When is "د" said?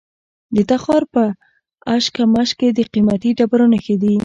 0.55-0.57, 2.77-2.79